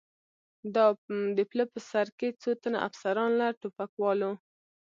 [0.75, 0.77] د
[1.49, 4.31] پله په سر کې څو تنه افسران، له ټوپکوالو.